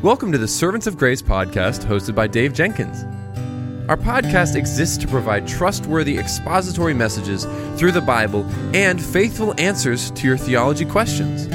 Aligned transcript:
Welcome 0.00 0.30
to 0.30 0.38
the 0.38 0.46
Servants 0.46 0.86
of 0.86 0.96
Grace 0.96 1.20
podcast 1.20 1.84
hosted 1.84 2.14
by 2.14 2.28
Dave 2.28 2.52
Jenkins. 2.52 3.02
Our 3.90 3.96
podcast 3.96 4.54
exists 4.54 4.96
to 4.98 5.08
provide 5.08 5.48
trustworthy 5.48 6.16
expository 6.18 6.94
messages 6.94 7.46
through 7.76 7.90
the 7.90 8.00
Bible 8.00 8.44
and 8.72 9.02
faithful 9.02 9.60
answers 9.60 10.12
to 10.12 10.28
your 10.28 10.36
theology 10.36 10.84
questions. 10.84 11.48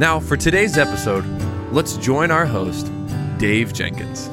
Now, 0.00 0.18
for 0.18 0.36
today's 0.36 0.76
episode, 0.76 1.24
let's 1.70 1.96
join 1.98 2.32
our 2.32 2.44
host, 2.44 2.90
Dave 3.38 3.72
Jenkins. 3.72 4.28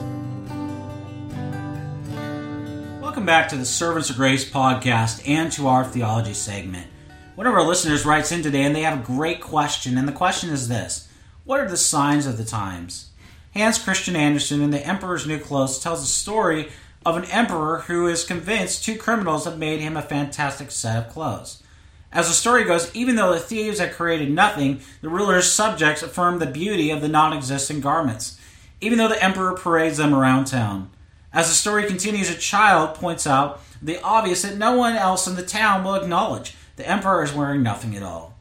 Welcome 3.00 3.28
back 3.28 3.50
to 3.50 3.56
the 3.56 3.66
Servants 3.66 4.10
of 4.10 4.16
Grace 4.16 4.50
podcast 4.50 5.30
and 5.30 5.52
to 5.52 5.68
our 5.68 5.86
theology 5.86 6.34
segment. 6.34 6.88
One 7.36 7.46
of 7.46 7.54
our 7.54 7.64
listeners 7.64 8.04
writes 8.04 8.32
in 8.32 8.42
today 8.42 8.64
and 8.64 8.76
they 8.76 8.82
have 8.82 9.00
a 9.00 9.06
great 9.06 9.42
question, 9.42 9.96
and 9.96 10.08
the 10.08 10.12
question 10.12 10.50
is 10.50 10.70
this 10.70 11.08
What 11.44 11.60
are 11.60 11.70
the 11.70 11.78
signs 11.78 12.26
of 12.26 12.40
the 12.40 12.44
times? 12.44 13.12
Hans 13.58 13.80
Christian 13.80 14.16
Andersen 14.16 14.62
in 14.62 14.70
The 14.70 14.86
Emperor's 14.86 15.26
New 15.26 15.40
Clothes 15.40 15.80
tells 15.80 16.04
a 16.04 16.06
story 16.06 16.70
of 17.04 17.18
an 17.18 17.26
emperor 17.26 17.80
who 17.88 18.08
is 18.08 18.24
convinced 18.24 18.86
two 18.86 18.96
criminals 18.96 19.46
have 19.46 19.58
made 19.58 19.80
him 19.80 19.98
a 19.98 20.02
fantastic 20.04 20.70
set 20.70 21.08
of 21.08 21.12
clothes. 21.12 21.64
As 22.12 22.28
the 22.28 22.36
story 22.36 22.66
goes, 22.66 22.94
even 22.96 23.16
though 23.16 23.34
the 23.34 23.40
thieves 23.40 23.80
had 23.80 23.94
created 23.94 24.30
nothing, 24.30 24.82
the 25.02 25.10
ruler's 25.10 25.52
subjects 25.52 26.04
affirm 26.04 26.38
the 26.38 26.46
beauty 26.46 26.92
of 26.92 27.02
the 27.02 27.08
non 27.08 27.34
existent 27.34 27.82
garments, 27.82 28.40
even 28.80 29.00
though 29.00 29.08
the 29.08 29.24
emperor 29.24 29.54
parades 29.54 29.98
them 29.98 30.14
around 30.14 30.46
town. 30.46 30.92
As 31.34 31.48
the 31.48 31.56
story 31.56 31.86
continues, 31.86 32.30
a 32.30 32.38
child 32.38 32.94
points 32.94 33.26
out 33.26 33.60
the 33.82 34.00
obvious 34.04 34.44
that 34.44 34.58
no 34.58 34.78
one 34.78 34.96
else 34.96 35.26
in 35.26 35.36
the 35.36 35.42
town 35.42 35.84
will 35.84 35.96
acknowledge 35.96 36.56
the 36.76 36.88
emperor 36.88 37.24
is 37.24 37.34
wearing 37.34 37.64
nothing 37.64 37.96
at 37.96 38.04
all. 38.04 38.37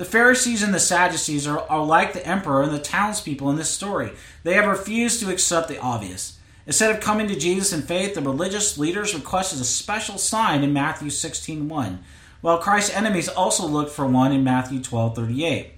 The 0.00 0.06
Pharisees 0.06 0.62
and 0.62 0.72
the 0.72 0.80
Sadducees 0.80 1.46
are, 1.46 1.58
are 1.68 1.84
like 1.84 2.14
the 2.14 2.26
emperor 2.26 2.62
and 2.62 2.72
the 2.72 2.78
townspeople 2.78 3.50
in 3.50 3.56
this 3.56 3.68
story. 3.68 4.12
They 4.44 4.54
have 4.54 4.64
refused 4.64 5.20
to 5.20 5.30
accept 5.30 5.68
the 5.68 5.78
obvious. 5.78 6.38
Instead 6.66 6.90
of 6.90 7.02
coming 7.02 7.28
to 7.28 7.38
Jesus 7.38 7.70
in 7.74 7.82
faith, 7.82 8.14
the 8.14 8.22
religious 8.22 8.78
leaders 8.78 9.14
requested 9.14 9.60
a 9.60 9.64
special 9.64 10.16
sign 10.16 10.64
in 10.64 10.72
Matthew 10.72 11.10
16:1, 11.10 11.98
while 12.40 12.56
Christ's 12.56 12.94
enemies 12.96 13.28
also 13.28 13.66
looked 13.66 13.92
for 13.92 14.06
one 14.06 14.32
in 14.32 14.42
Matthew 14.42 14.80
12:38. 14.80 15.72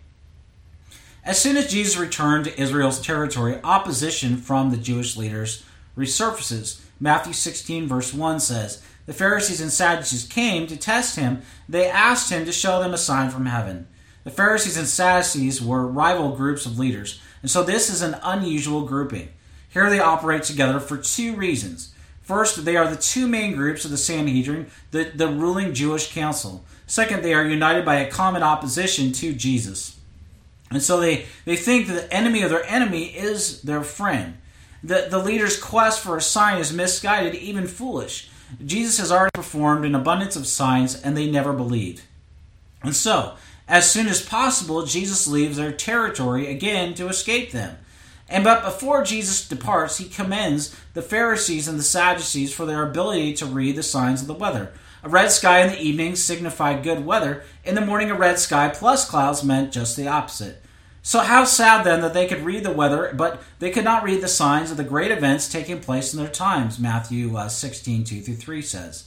As 1.25 1.41
soon 1.41 1.57
as 1.57 1.67
Jesus 1.67 1.97
returned 1.97 2.45
to 2.45 2.61
Israel's 2.61 3.01
territory, 3.01 3.59
opposition 3.65 4.37
from 4.37 4.71
the 4.71 4.77
Jewish 4.77 5.17
leaders 5.17 5.65
resurfaces. 5.99 6.79
Matthew 7.01 7.33
16 7.33 7.89
verse 7.89 8.15
1 8.15 8.39
says, 8.39 8.83
"The 9.07 9.15
Pharisees 9.15 9.61
and 9.61 9.73
Sadducees 9.73 10.23
came 10.23 10.69
to 10.69 10.77
test 10.77 11.17
him. 11.17 11.43
They 11.69 11.91
asked 11.91 12.31
him 12.31 12.45
to 12.45 12.53
show 12.53 12.81
them 12.81 12.95
a 12.95 12.99
sign 12.99 13.29
from 13.29 13.47
heaven." 13.47 13.89
The 14.25 14.31
Pharisees 14.31 14.77
and 14.77 14.87
Sadducees 14.87 15.61
were 15.61 15.87
rival 15.87 16.37
groups 16.37 16.67
of 16.67 16.79
leaders, 16.79 17.21
and 17.43 17.51
so 17.51 17.63
this 17.63 17.91
is 17.91 18.03
an 18.03 18.17
unusual 18.23 18.83
grouping. 18.83 19.29
Here 19.69 19.91
they 19.91 20.01
operate 20.01 20.45
together 20.45 20.79
for 20.79 20.97
two 20.97 21.35
reasons. 21.35 21.93
First, 22.23 22.65
they 22.65 22.77
are 22.77 22.89
the 22.89 22.97
two 22.97 23.27
main 23.27 23.57
groups 23.57 23.85
of 23.85 23.91
the 23.91 23.97
Sanhedrin, 23.97 24.71
the, 24.93 25.05
the 25.15 25.29
ruling 25.29 25.75
Jewish 25.75 26.13
council. 26.13 26.65
Second, 26.87 27.23
they 27.23 27.35
are 27.35 27.45
united 27.45 27.85
by 27.85 27.97
a 27.97 28.11
common 28.11 28.43
opposition 28.43 29.13
to 29.13 29.33
Jesus. 29.33 29.99
And 30.71 30.83
so 30.83 31.01
they, 31.01 31.27
they 31.45 31.57
think 31.57 31.89
that 31.89 31.95
the 31.95 32.15
enemy 32.15 32.43
of 32.43 32.51
their 32.51 32.65
enemy 32.65 33.07
is 33.07 33.63
their 33.63 33.83
friend. 33.83 34.39
The, 34.85 35.07
the 35.11 35.19
leader's 35.19 35.61
quest 35.61 36.01
for 36.01 36.17
a 36.17 36.23
sign 36.23 36.59
is 36.59 36.73
misguided, 36.73 37.35
even 37.35 37.67
foolish. 37.67 38.31
Jesus 38.65 38.99
has 38.99 39.11
already 39.11 39.31
performed 39.35 39.85
an 39.85 39.95
abundance 39.95 40.37
of 40.37 40.47
signs, 40.47 41.01
and 41.01 41.17
they 41.17 41.31
never 41.31 41.53
believed. 41.53 42.03
And 42.83 42.95
so, 42.95 43.35
as 43.73 43.91
soon 43.91 44.07
as 44.07 44.21
possible, 44.21 44.85
Jesus 44.85 45.27
leaves 45.27 45.57
their 45.57 45.73
territory 45.73 46.47
again 46.47 46.93
to 46.93 47.09
escape 47.09 47.53
them. 47.53 47.79
And 48.29 48.45
but 48.45 48.63
before 48.63 49.03
Jesus 49.03 49.49
departs, 49.49 49.97
he 49.97 50.11
commends 50.11 50.77
the 50.93 51.01
Pharisees 51.01 51.67
and 51.67 51.79
the 51.79 51.83
Sadducees 51.83 52.53
for 52.53 52.67
their 52.67 52.87
ability 52.87 53.33
to 53.33 53.47
read 53.47 53.77
the 53.77 53.83
signs 53.83 54.21
of 54.21 54.27
the 54.27 54.35
weather. 54.35 54.73
A 55.03 55.09
red 55.09 55.33
sky 55.33 55.61
in 55.61 55.71
the 55.71 55.81
evening 55.81 56.17
signified 56.17 56.83
good 56.83 57.07
weather. 57.07 57.45
In 57.65 57.75
the 57.75 57.81
morning, 57.81 58.11
a 58.11 58.15
red 58.15 58.39
sky 58.39 58.69
plus 58.69 59.09
clouds 59.09 59.43
meant 59.43 59.73
just 59.73 59.97
the 59.97 60.07
opposite. 60.07 60.63
So, 61.01 61.21
how 61.21 61.45
sad 61.45 61.83
then 61.83 62.03
that 62.03 62.13
they 62.13 62.27
could 62.27 62.45
read 62.45 62.65
the 62.65 62.73
weather, 62.73 63.15
but 63.17 63.43
they 63.59 63.71
could 63.71 63.85
not 63.85 64.05
read 64.05 64.21
the 64.21 64.29
signs 64.29 64.71
of 64.71 64.77
the 64.77 64.85
great 64.85 65.11
events 65.11 65.49
taking 65.49 65.81
place 65.81 66.13
in 66.13 66.21
their 66.21 66.29
times, 66.31 66.79
Matthew 66.79 67.39
uh, 67.39 67.49
16 67.49 68.05
2 68.05 68.21
3 68.21 68.61
says. 68.61 69.05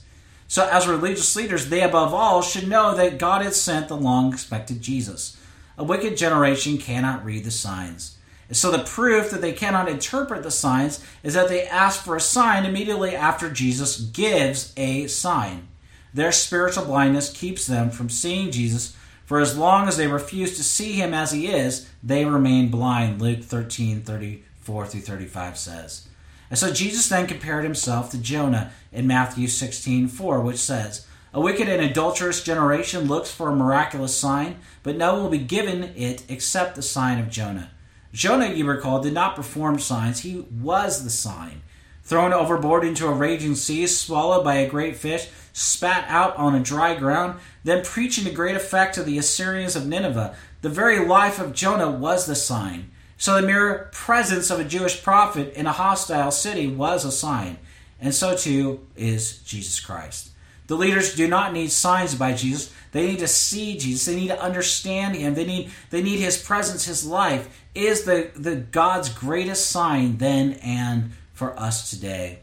So, 0.55 0.65
as 0.71 0.87
religious 0.87 1.35
leaders, 1.35 1.67
they 1.67 1.81
above 1.81 2.13
all 2.13 2.41
should 2.41 2.69
know 2.69 2.95
that 2.95 3.17
God 3.17 3.41
has 3.41 3.59
sent 3.59 3.89
the 3.89 3.97
long 3.97 4.31
expected 4.31 4.79
Jesus. 4.79 5.35
A 5.77 5.83
wicked 5.83 6.15
generation 6.15 6.77
cannot 6.77 7.25
read 7.25 7.43
the 7.43 7.51
signs. 7.51 8.17
So, 8.49 8.71
the 8.71 8.85
proof 8.85 9.31
that 9.31 9.41
they 9.41 9.51
cannot 9.51 9.89
interpret 9.89 10.43
the 10.43 10.51
signs 10.51 11.03
is 11.23 11.33
that 11.33 11.49
they 11.49 11.67
ask 11.67 12.05
for 12.05 12.15
a 12.15 12.21
sign 12.21 12.65
immediately 12.65 13.17
after 13.17 13.51
Jesus 13.51 13.99
gives 13.99 14.71
a 14.77 15.07
sign. 15.07 15.67
Their 16.13 16.31
spiritual 16.31 16.85
blindness 16.85 17.33
keeps 17.33 17.67
them 17.67 17.89
from 17.89 18.09
seeing 18.09 18.49
Jesus. 18.49 18.95
For 19.25 19.41
as 19.41 19.57
long 19.57 19.89
as 19.89 19.97
they 19.97 20.07
refuse 20.07 20.55
to 20.55 20.63
see 20.63 20.93
him 20.93 21.13
as 21.13 21.33
he 21.33 21.47
is, 21.47 21.89
they 22.01 22.23
remain 22.23 22.71
blind. 22.71 23.21
Luke 23.21 23.43
13 23.43 24.03
34 24.03 24.85
through 24.85 25.01
35 25.01 25.57
says. 25.57 26.07
And 26.49 26.59
so 26.59 26.71
Jesus 26.71 27.09
then 27.09 27.27
compared 27.27 27.63
himself 27.63 28.11
to 28.11 28.17
Jonah 28.17 28.71
in 28.91 29.07
Matthew 29.07 29.47
16 29.47 30.07
4, 30.07 30.41
which 30.41 30.57
says, 30.57 31.07
A 31.33 31.41
wicked 31.41 31.67
and 31.67 31.81
adulterous 31.81 32.43
generation 32.43 33.05
looks 33.05 33.31
for 33.31 33.49
a 33.49 33.55
miraculous 33.55 34.15
sign, 34.15 34.59
but 34.83 34.95
no 34.95 35.13
one 35.13 35.23
will 35.23 35.29
be 35.29 35.39
given 35.39 35.85
it 35.95 36.23
except 36.29 36.75
the 36.75 36.81
sign 36.81 37.19
of 37.19 37.29
Jonah. 37.29 37.71
Jonah, 38.13 38.47
you 38.47 38.65
recall, 38.65 39.01
did 39.01 39.13
not 39.13 39.35
perform 39.35 39.79
signs, 39.79 40.21
he 40.21 40.45
was 40.61 41.03
the 41.03 41.09
sign. 41.09 41.61
Thrown 42.03 42.33
overboard 42.33 42.85
into 42.85 43.07
a 43.07 43.13
raging 43.13 43.55
sea, 43.55 43.87
swallowed 43.87 44.43
by 44.43 44.55
a 44.55 44.69
great 44.69 44.95
fish, 44.95 45.27
spat 45.53 46.05
out 46.07 46.35
on 46.37 46.53
a 46.53 46.63
dry 46.63 46.95
ground, 46.95 47.39
then 47.63 47.83
preaching 47.83 48.23
to 48.25 48.31
great 48.31 48.55
effect 48.55 48.93
to 48.93 49.03
the 49.03 49.17
Assyrians 49.17 49.75
of 49.75 49.87
Nineveh. 49.87 50.35
The 50.61 50.69
very 50.69 51.05
life 51.05 51.39
of 51.39 51.53
Jonah 51.53 51.89
was 51.89 52.25
the 52.27 52.35
sign. 52.35 52.91
So 53.17 53.39
the 53.39 53.47
mere 53.47 53.89
presence 53.91 54.49
of 54.49 54.59
a 54.59 54.65
Jewish 54.65 55.03
prophet 55.03 55.53
in 55.53 55.65
a 55.65 55.71
hostile 55.71 56.31
city 56.31 56.67
was 56.67 57.05
a 57.05 57.11
sign, 57.11 57.57
and 57.99 58.13
so 58.13 58.35
too 58.35 58.85
is 58.95 59.37
Jesus 59.39 59.79
Christ. 59.79 60.31
The 60.67 60.75
leaders 60.75 61.15
do 61.15 61.27
not 61.27 61.53
need 61.53 61.71
signs 61.71 62.15
by 62.15 62.33
Jesus. 62.33 62.73
They 62.91 63.07
need 63.07 63.19
to 63.19 63.27
see 63.27 63.77
Jesus. 63.77 64.05
They 64.05 64.15
need 64.15 64.29
to 64.29 64.41
understand 64.41 65.15
him. 65.15 65.35
They 65.35 65.45
need 65.45 65.71
they 65.91 66.01
need 66.01 66.19
his 66.19 66.41
presence, 66.41 66.85
his 66.85 67.05
life 67.05 67.47
is 67.75 68.03
the, 68.03 68.31
the 68.35 68.55
God's 68.55 69.09
greatest 69.09 69.69
sign 69.69 70.17
then 70.17 70.53
and 70.63 71.11
for 71.33 71.59
us 71.59 71.89
today. 71.89 72.39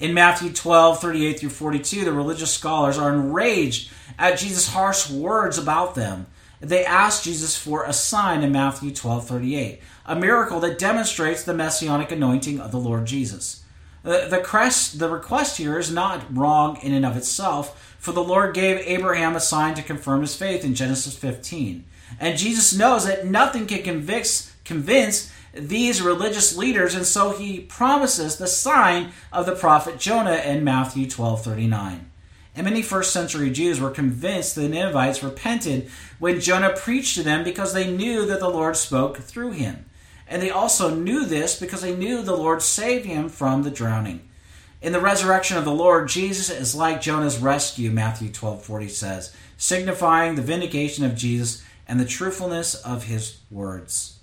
In 0.00 0.12
Matthew 0.12 0.52
12, 0.52 1.00
38 1.00 1.38
through 1.38 1.50
42, 1.50 2.04
the 2.04 2.12
religious 2.12 2.52
scholars 2.52 2.98
are 2.98 3.14
enraged 3.14 3.90
at 4.18 4.38
Jesus' 4.38 4.68
harsh 4.68 5.08
words 5.08 5.56
about 5.56 5.94
them 5.94 6.26
they 6.68 6.84
asked 6.84 7.24
Jesus 7.24 7.56
for 7.56 7.84
a 7.84 7.92
sign 7.92 8.42
in 8.42 8.52
Matthew 8.52 8.90
12 8.90 9.26
38, 9.28 9.80
a 10.06 10.16
miracle 10.16 10.60
that 10.60 10.78
demonstrates 10.78 11.42
the 11.42 11.54
messianic 11.54 12.10
anointing 12.10 12.60
of 12.60 12.72
the 12.72 12.78
Lord 12.78 13.06
Jesus. 13.06 13.64
The, 14.02 14.26
the, 14.30 14.38
crest, 14.38 14.98
the 14.98 15.08
request 15.08 15.56
here 15.56 15.78
is 15.78 15.90
not 15.90 16.24
wrong 16.34 16.78
in 16.82 16.92
and 16.92 17.06
of 17.06 17.16
itself, 17.16 17.96
for 17.98 18.12
the 18.12 18.22
Lord 18.22 18.54
gave 18.54 18.86
Abraham 18.86 19.34
a 19.34 19.40
sign 19.40 19.74
to 19.74 19.82
confirm 19.82 20.20
his 20.20 20.36
faith 20.36 20.64
in 20.64 20.74
Genesis 20.74 21.16
15. 21.16 21.84
And 22.20 22.38
Jesus 22.38 22.76
knows 22.76 23.06
that 23.06 23.26
nothing 23.26 23.66
can 23.66 23.82
convince, 23.82 24.54
convince 24.64 25.32
these 25.54 26.02
religious 26.02 26.56
leaders, 26.56 26.94
and 26.94 27.06
so 27.06 27.32
he 27.32 27.60
promises 27.60 28.36
the 28.36 28.46
sign 28.46 29.12
of 29.32 29.46
the 29.46 29.54
prophet 29.54 29.98
Jonah 29.98 30.36
in 30.36 30.64
Matthew 30.64 31.08
12 31.08 31.42
39. 31.44 32.10
And 32.56 32.64
many 32.64 32.82
first 32.82 33.12
century 33.12 33.50
Jews 33.50 33.80
were 33.80 33.90
convinced 33.90 34.54
the 34.54 34.68
Ninevites 34.68 35.22
repented 35.22 35.90
when 36.18 36.40
Jonah 36.40 36.74
preached 36.76 37.16
to 37.16 37.22
them 37.22 37.42
because 37.42 37.72
they 37.72 37.90
knew 37.90 38.24
that 38.26 38.40
the 38.40 38.48
Lord 38.48 38.76
spoke 38.76 39.18
through 39.18 39.52
him. 39.52 39.86
And 40.28 40.40
they 40.40 40.50
also 40.50 40.94
knew 40.94 41.24
this 41.24 41.58
because 41.58 41.82
they 41.82 41.94
knew 41.94 42.22
the 42.22 42.36
Lord 42.36 42.62
saved 42.62 43.06
him 43.06 43.28
from 43.28 43.62
the 43.62 43.70
drowning. 43.70 44.28
In 44.80 44.92
the 44.92 45.00
resurrection 45.00 45.56
of 45.56 45.64
the 45.64 45.72
Lord, 45.72 46.08
Jesus 46.08 46.50
is 46.50 46.74
like 46.74 47.00
Jonah's 47.00 47.38
rescue, 47.38 47.90
Matthew 47.90 48.30
12 48.30 48.62
40 48.62 48.88
says, 48.88 49.34
signifying 49.56 50.34
the 50.34 50.42
vindication 50.42 51.04
of 51.04 51.14
Jesus 51.14 51.64
and 51.88 51.98
the 51.98 52.04
truthfulness 52.04 52.74
of 52.74 53.04
his 53.04 53.38
words. 53.50 54.18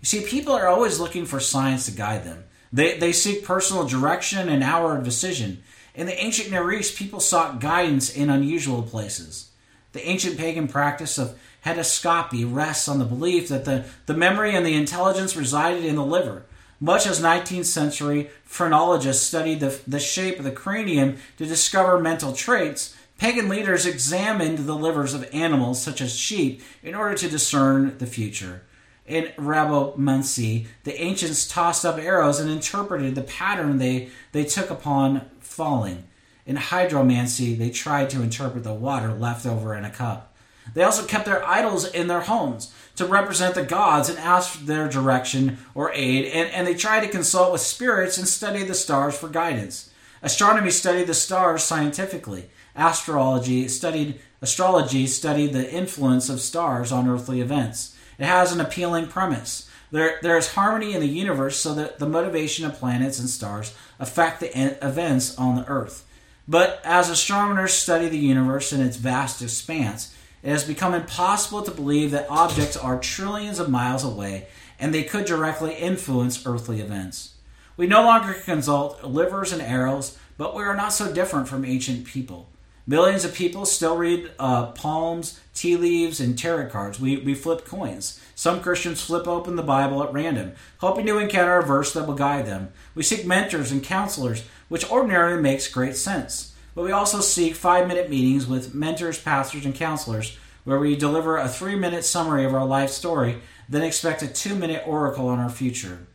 You 0.00 0.06
see, 0.06 0.20
people 0.22 0.52
are 0.52 0.68
always 0.68 1.00
looking 1.00 1.24
for 1.24 1.40
signs 1.40 1.86
to 1.86 1.92
guide 1.92 2.24
them. 2.24 2.44
They, 2.72 2.98
they 2.98 3.12
seek 3.12 3.44
personal 3.44 3.86
direction 3.86 4.48
and 4.48 4.62
hour 4.62 4.96
of 4.96 5.04
decision. 5.04 5.62
In 5.94 6.06
the 6.06 6.20
ancient 6.20 6.50
Near 6.50 6.72
East, 6.72 6.98
people 6.98 7.20
sought 7.20 7.60
guidance 7.60 8.14
in 8.14 8.28
unusual 8.28 8.82
places. 8.82 9.50
The 9.92 10.06
ancient 10.08 10.36
pagan 10.36 10.66
practice 10.66 11.18
of 11.18 11.38
hepatoscopy 11.64 12.44
rests 12.52 12.88
on 12.88 12.98
the 12.98 13.04
belief 13.04 13.48
that 13.48 13.64
the, 13.64 13.84
the 14.06 14.14
memory 14.14 14.54
and 14.56 14.66
the 14.66 14.74
intelligence 14.74 15.36
resided 15.36 15.84
in 15.84 15.94
the 15.94 16.04
liver. 16.04 16.44
Much 16.80 17.06
as 17.06 17.22
19th 17.22 17.66
century 17.66 18.28
phrenologists 18.44 19.24
studied 19.24 19.60
the, 19.60 19.80
the 19.86 20.00
shape 20.00 20.38
of 20.38 20.44
the 20.44 20.50
cranium 20.50 21.16
to 21.38 21.46
discover 21.46 22.00
mental 22.00 22.32
traits, 22.32 22.96
pagan 23.18 23.48
leaders 23.48 23.86
examined 23.86 24.58
the 24.58 24.74
livers 24.74 25.14
of 25.14 25.28
animals 25.32 25.80
such 25.80 26.00
as 26.00 26.16
sheep 26.16 26.60
in 26.82 26.96
order 26.96 27.14
to 27.14 27.28
discern 27.28 27.96
the 27.98 28.06
future. 28.06 28.62
In 29.06 29.26
Rhabdomancy, 29.36 30.66
the 30.84 31.00
ancients 31.00 31.46
tossed 31.46 31.84
up 31.84 31.98
arrows 31.98 32.40
and 32.40 32.50
interpreted 32.50 33.14
the 33.14 33.22
pattern 33.22 33.78
they, 33.78 34.08
they 34.32 34.44
took 34.44 34.70
upon 34.70 35.28
falling. 35.40 36.04
In 36.46 36.56
hydromancy, 36.56 37.56
they 37.56 37.70
tried 37.70 38.10
to 38.10 38.22
interpret 38.22 38.64
the 38.64 38.74
water 38.74 39.12
left 39.12 39.46
over 39.46 39.74
in 39.74 39.84
a 39.84 39.90
cup. 39.90 40.34
They 40.72 40.82
also 40.82 41.04
kept 41.04 41.26
their 41.26 41.46
idols 41.46 41.84
in 41.84 42.06
their 42.06 42.22
homes 42.22 42.72
to 42.96 43.04
represent 43.04 43.54
the 43.54 43.62
gods 43.62 44.08
and 44.08 44.18
ask 44.18 44.64
their 44.64 44.88
direction 44.88 45.58
or 45.74 45.92
aid, 45.92 46.26
and, 46.26 46.50
and 46.50 46.66
they 46.66 46.74
tried 46.74 47.00
to 47.00 47.08
consult 47.08 47.52
with 47.52 47.60
spirits 47.60 48.16
and 48.16 48.26
study 48.26 48.62
the 48.62 48.74
stars 48.74 49.16
for 49.16 49.28
guidance. 49.28 49.90
Astronomy 50.22 50.70
studied 50.70 51.06
the 51.06 51.14
stars 51.14 51.62
scientifically. 51.62 52.48
Astrology 52.74 53.68
studied 53.68 54.20
astrology 54.40 55.06
studied 55.06 55.52
the 55.52 55.70
influence 55.70 56.28
of 56.28 56.40
stars 56.40 56.90
on 56.90 57.08
earthly 57.08 57.40
events. 57.40 57.93
It 58.18 58.26
has 58.26 58.52
an 58.52 58.60
appealing 58.60 59.08
premise. 59.08 59.68
There, 59.90 60.18
there 60.22 60.36
is 60.36 60.54
harmony 60.54 60.94
in 60.94 61.00
the 61.00 61.06
universe 61.06 61.56
so 61.56 61.74
that 61.74 61.98
the 61.98 62.08
motivation 62.08 62.64
of 62.64 62.74
planets 62.74 63.18
and 63.18 63.28
stars 63.28 63.74
affect 64.00 64.40
the 64.40 64.56
events 64.84 65.36
on 65.38 65.56
the 65.56 65.66
earth. 65.68 66.04
But 66.48 66.80
as 66.84 67.08
astronomers 67.08 67.72
study 67.72 68.08
the 68.08 68.18
universe 68.18 68.72
in 68.72 68.80
its 68.80 68.96
vast 68.96 69.40
expanse, 69.40 70.14
it 70.42 70.50
has 70.50 70.64
become 70.64 70.94
impossible 70.94 71.62
to 71.62 71.70
believe 71.70 72.10
that 72.10 72.28
objects 72.28 72.76
are 72.76 72.98
trillions 72.98 73.58
of 73.58 73.70
miles 73.70 74.04
away 74.04 74.48
and 74.78 74.92
they 74.92 75.04
could 75.04 75.24
directly 75.24 75.74
influence 75.74 76.46
earthly 76.46 76.80
events. 76.80 77.34
We 77.76 77.86
no 77.86 78.02
longer 78.02 78.34
consult 78.34 79.02
livers 79.04 79.52
and 79.52 79.62
arrows, 79.62 80.18
but 80.36 80.54
we 80.54 80.62
are 80.62 80.76
not 80.76 80.92
so 80.92 81.12
different 81.12 81.48
from 81.48 81.64
ancient 81.64 82.04
people. 82.04 82.48
Millions 82.86 83.24
of 83.24 83.34
people 83.34 83.64
still 83.64 83.96
read 83.96 84.30
uh, 84.38 84.66
palms, 84.72 85.40
tea 85.54 85.76
leaves, 85.76 86.20
and 86.20 86.38
tarot 86.38 86.68
cards. 86.68 87.00
We, 87.00 87.16
we 87.16 87.34
flip 87.34 87.64
coins. 87.64 88.20
Some 88.34 88.60
Christians 88.60 89.00
flip 89.00 89.26
open 89.26 89.56
the 89.56 89.62
Bible 89.62 90.02
at 90.02 90.12
random, 90.12 90.52
hoping 90.78 91.06
to 91.06 91.16
encounter 91.16 91.56
a 91.56 91.64
verse 91.64 91.94
that 91.94 92.06
will 92.06 92.14
guide 92.14 92.44
them. 92.44 92.72
We 92.94 93.02
seek 93.02 93.24
mentors 93.24 93.72
and 93.72 93.82
counselors, 93.82 94.44
which 94.68 94.90
ordinarily 94.90 95.40
makes 95.40 95.66
great 95.66 95.96
sense. 95.96 96.54
But 96.74 96.84
we 96.84 96.92
also 96.92 97.20
seek 97.20 97.54
five 97.54 97.88
minute 97.88 98.10
meetings 98.10 98.46
with 98.46 98.74
mentors, 98.74 99.18
pastors, 99.18 99.64
and 99.64 99.74
counselors, 99.74 100.36
where 100.64 100.78
we 100.78 100.94
deliver 100.94 101.38
a 101.38 101.48
three 101.48 101.76
minute 101.76 102.04
summary 102.04 102.44
of 102.44 102.52
our 102.52 102.66
life 102.66 102.90
story, 102.90 103.38
then 103.66 103.82
expect 103.82 104.22
a 104.22 104.28
two 104.28 104.54
minute 104.54 104.82
oracle 104.86 105.28
on 105.28 105.38
our 105.38 105.48
future. 105.48 106.06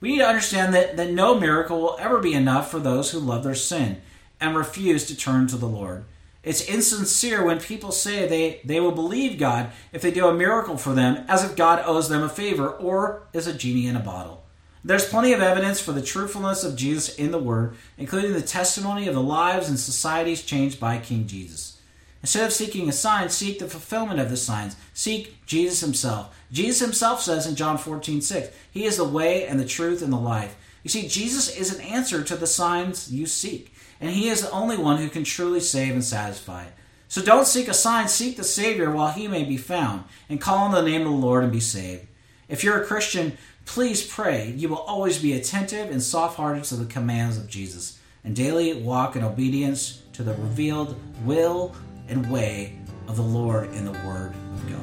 We 0.00 0.12
need 0.12 0.18
to 0.18 0.26
understand 0.26 0.74
that, 0.74 0.96
that 0.96 1.12
no 1.12 1.38
miracle 1.38 1.80
will 1.80 1.96
ever 2.00 2.18
be 2.18 2.34
enough 2.34 2.68
for 2.68 2.80
those 2.80 3.12
who 3.12 3.20
love 3.20 3.44
their 3.44 3.54
sin 3.54 4.02
and 4.42 4.56
refuse 4.56 5.06
to 5.06 5.16
turn 5.16 5.46
to 5.46 5.56
the 5.56 5.68
Lord. 5.68 6.04
It's 6.42 6.68
insincere 6.68 7.44
when 7.44 7.60
people 7.60 7.92
say 7.92 8.26
they, 8.26 8.60
they 8.64 8.80
will 8.80 8.92
believe 8.92 9.38
God 9.38 9.70
if 9.92 10.02
they 10.02 10.10
do 10.10 10.26
a 10.26 10.34
miracle 10.34 10.76
for 10.76 10.92
them 10.92 11.24
as 11.28 11.44
if 11.44 11.56
God 11.56 11.82
owes 11.86 12.08
them 12.08 12.22
a 12.22 12.28
favor 12.28 12.68
or 12.68 13.22
is 13.32 13.46
a 13.46 13.54
genie 13.54 13.86
in 13.86 13.96
a 13.96 14.00
bottle. 14.00 14.42
There's 14.84 15.08
plenty 15.08 15.32
of 15.32 15.40
evidence 15.40 15.80
for 15.80 15.92
the 15.92 16.02
truthfulness 16.02 16.64
of 16.64 16.74
Jesus 16.74 17.14
in 17.14 17.30
the 17.30 17.38
Word, 17.38 17.76
including 17.96 18.32
the 18.32 18.42
testimony 18.42 19.06
of 19.06 19.14
the 19.14 19.22
lives 19.22 19.68
and 19.68 19.78
societies 19.78 20.42
changed 20.42 20.80
by 20.80 20.98
King 20.98 21.28
Jesus. 21.28 21.78
Instead 22.20 22.46
of 22.46 22.52
seeking 22.52 22.88
a 22.88 22.92
sign, 22.92 23.28
seek 23.28 23.60
the 23.60 23.68
fulfillment 23.68 24.18
of 24.18 24.28
the 24.28 24.36
signs. 24.36 24.76
Seek 24.92 25.44
Jesus 25.46 25.80
himself. 25.80 26.36
Jesus 26.50 26.80
himself 26.80 27.22
says 27.22 27.46
in 27.46 27.54
John 27.54 27.78
14, 27.78 28.20
6, 28.20 28.56
He 28.72 28.84
is 28.84 28.96
the 28.96 29.04
way 29.04 29.46
and 29.46 29.60
the 29.60 29.64
truth 29.64 30.02
and 30.02 30.12
the 30.12 30.18
life. 30.18 30.56
You 30.82 30.90
see, 30.90 31.06
Jesus 31.06 31.56
is 31.56 31.74
an 31.74 31.80
answer 31.80 32.24
to 32.24 32.36
the 32.36 32.46
signs 32.46 33.12
you 33.12 33.26
seek, 33.26 33.71
and 34.02 34.10
He 34.10 34.28
is 34.28 34.42
the 34.42 34.50
only 34.50 34.76
one 34.76 34.98
who 34.98 35.08
can 35.08 35.24
truly 35.24 35.60
save 35.60 35.94
and 35.94 36.04
satisfy. 36.04 36.66
So 37.06 37.22
don't 37.22 37.46
seek 37.46 37.68
a 37.68 37.74
sign, 37.74 38.08
seek 38.08 38.36
the 38.36 38.44
Savior 38.44 38.90
while 38.90 39.12
He 39.12 39.28
may 39.28 39.44
be 39.44 39.56
found, 39.56 40.04
and 40.28 40.40
call 40.40 40.58
on 40.58 40.72
the 40.72 40.82
name 40.82 41.02
of 41.02 41.08
the 41.12 41.14
Lord 41.14 41.44
and 41.44 41.52
be 41.52 41.60
saved. 41.60 42.06
If 42.48 42.64
you're 42.64 42.82
a 42.82 42.86
Christian, 42.86 43.38
please 43.64 44.04
pray 44.04 44.50
you 44.50 44.68
will 44.68 44.78
always 44.78 45.22
be 45.22 45.32
attentive 45.34 45.90
and 45.90 46.02
soft 46.02 46.36
hearted 46.36 46.64
to 46.64 46.74
the 46.74 46.84
commands 46.84 47.38
of 47.38 47.48
Jesus, 47.48 48.00
and 48.24 48.34
daily 48.34 48.74
walk 48.74 49.14
in 49.14 49.22
obedience 49.22 50.02
to 50.14 50.22
the 50.22 50.34
revealed 50.34 50.96
will 51.24 51.74
and 52.08 52.30
way 52.30 52.78
of 53.06 53.16
the 53.16 53.22
Lord 53.22 53.72
in 53.72 53.84
the 53.84 53.92
Word 53.92 54.34
of 54.54 54.68
God. 54.68 54.80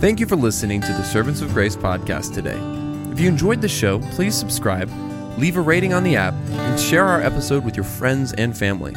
Thank 0.00 0.20
you 0.20 0.26
for 0.26 0.36
listening 0.36 0.80
to 0.80 0.92
the 0.92 1.04
Servants 1.04 1.40
of 1.40 1.52
Grace 1.52 1.76
podcast 1.76 2.34
today. 2.34 2.58
If 3.12 3.20
you 3.20 3.28
enjoyed 3.28 3.60
the 3.60 3.68
show, 3.68 3.98
please 4.12 4.34
subscribe, 4.34 4.90
leave 5.38 5.56
a 5.56 5.60
rating 5.60 5.92
on 5.92 6.04
the 6.04 6.16
app, 6.16 6.34
and 6.50 6.78
share 6.80 7.04
our 7.04 7.20
episode 7.20 7.64
with 7.64 7.76
your 7.76 7.84
friends 7.84 8.32
and 8.34 8.56
family. 8.56 8.94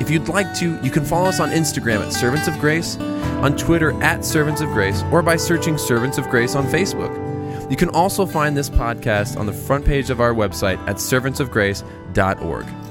If 0.00 0.10
you'd 0.10 0.28
like 0.28 0.54
to, 0.56 0.80
you 0.82 0.90
can 0.90 1.04
follow 1.04 1.28
us 1.28 1.40
on 1.40 1.50
Instagram 1.50 2.00
at 2.06 2.12
Servants 2.12 2.48
of 2.48 2.58
Grace, 2.58 2.96
on 2.98 3.56
Twitter 3.56 3.92
at 4.02 4.24
Servants 4.24 4.60
of 4.60 4.68
Grace, 4.70 5.02
or 5.12 5.22
by 5.22 5.36
searching 5.36 5.76
Servants 5.76 6.18
of 6.18 6.28
Grace 6.30 6.54
on 6.54 6.66
Facebook. 6.66 7.70
You 7.70 7.76
can 7.76 7.90
also 7.90 8.26
find 8.26 8.56
this 8.56 8.70
podcast 8.70 9.38
on 9.38 9.46
the 9.46 9.52
front 9.52 9.84
page 9.84 10.10
of 10.10 10.20
our 10.20 10.34
website 10.34 10.78
at 10.88 10.96
servantsofgrace.org. 10.96 12.89